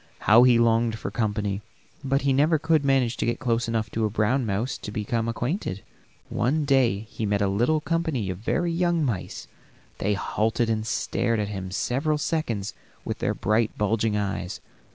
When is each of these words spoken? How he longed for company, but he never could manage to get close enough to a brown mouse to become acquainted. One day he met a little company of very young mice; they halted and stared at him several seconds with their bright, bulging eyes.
How 0.21 0.41
he 0.41 0.57
longed 0.57 0.97
for 0.97 1.11
company, 1.11 1.61
but 2.03 2.23
he 2.23 2.33
never 2.33 2.57
could 2.57 2.83
manage 2.83 3.17
to 3.17 3.25
get 3.27 3.37
close 3.37 3.67
enough 3.67 3.91
to 3.91 4.03
a 4.03 4.09
brown 4.09 4.47
mouse 4.47 4.79
to 4.79 4.89
become 4.89 5.27
acquainted. 5.29 5.83
One 6.27 6.65
day 6.65 7.01
he 7.07 7.27
met 7.27 7.39
a 7.39 7.47
little 7.47 7.79
company 7.81 8.31
of 8.31 8.39
very 8.39 8.71
young 8.71 9.05
mice; 9.05 9.47
they 9.99 10.15
halted 10.15 10.71
and 10.71 10.87
stared 10.87 11.39
at 11.39 11.49
him 11.49 11.69
several 11.69 12.17
seconds 12.17 12.73
with 13.05 13.19
their 13.19 13.35
bright, 13.35 13.77
bulging 13.77 14.17
eyes. 14.17 14.59